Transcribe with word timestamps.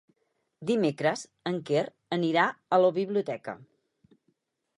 Dimecres 0.69 1.25
en 1.51 1.59
Quer 1.69 1.83
anirà 2.19 2.47
a 2.79 2.81
la 2.85 2.91
biblioteca. 2.97 3.57